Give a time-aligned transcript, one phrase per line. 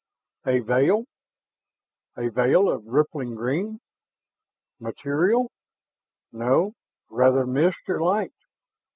[0.47, 1.05] A veil,
[2.17, 3.81] a veil of rippling green.
[4.79, 5.51] Material?
[6.31, 6.73] No,
[7.11, 8.33] rather mist or light.